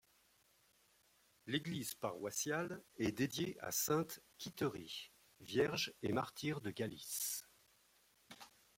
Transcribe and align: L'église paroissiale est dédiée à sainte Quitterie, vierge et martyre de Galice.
L'église 1.45 1.93
paroissiale 1.93 2.81
est 2.97 3.11
dédiée 3.11 3.55
à 3.59 3.71
sainte 3.71 4.19
Quitterie, 4.39 5.11
vierge 5.41 5.93
et 6.01 6.11
martyre 6.11 6.59
de 6.59 6.71
Galice. 6.71 7.45